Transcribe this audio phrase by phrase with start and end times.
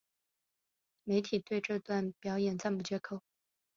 [1.03, 3.21] 媒体对这段表演赞不绝口。